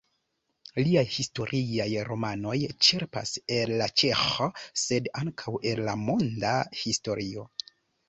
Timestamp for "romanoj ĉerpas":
2.07-3.35